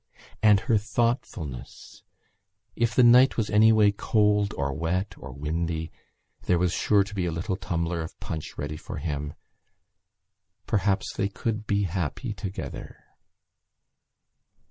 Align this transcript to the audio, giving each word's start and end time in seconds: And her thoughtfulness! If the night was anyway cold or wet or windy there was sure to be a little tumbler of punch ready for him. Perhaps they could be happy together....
And 0.41 0.61
her 0.61 0.79
thoughtfulness! 0.79 2.01
If 2.75 2.95
the 2.95 3.03
night 3.03 3.37
was 3.37 3.51
anyway 3.51 3.91
cold 3.91 4.51
or 4.57 4.73
wet 4.73 5.13
or 5.15 5.31
windy 5.31 5.91
there 6.47 6.57
was 6.57 6.73
sure 6.73 7.03
to 7.03 7.13
be 7.13 7.27
a 7.27 7.31
little 7.31 7.55
tumbler 7.55 8.01
of 8.01 8.19
punch 8.19 8.57
ready 8.57 8.77
for 8.77 8.97
him. 8.97 9.35
Perhaps 10.65 11.13
they 11.13 11.29
could 11.29 11.67
be 11.67 11.83
happy 11.83 12.33
together.... 12.33 12.97